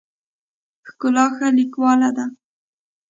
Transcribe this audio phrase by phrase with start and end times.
[0.89, 2.25] ښکلا ښه لیکواله ده.